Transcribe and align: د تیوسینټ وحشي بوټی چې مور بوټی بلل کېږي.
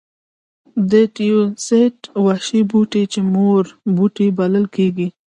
د 0.91 0.93
تیوسینټ 1.15 1.99
وحشي 2.25 2.61
بوټی 2.71 3.03
چې 3.13 3.19
مور 3.33 3.63
بوټی 3.95 4.27
بلل 4.37 4.65
کېږي. 4.75 5.07